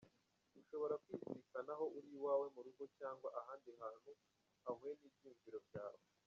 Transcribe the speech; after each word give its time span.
Ushobora 0.59 0.95
kwizirikanaho 1.03 1.85
uri 1.97 2.07
iwawe 2.17 2.45
mu 2.55 2.61
rugo, 2.65 2.83
cyangwa 2.97 3.27
ahandi 3.39 3.69
hantu 3.81 4.11
hahuye 4.63 4.93
n’ibyiyumviro 4.95 5.59
byawe. 5.67 6.01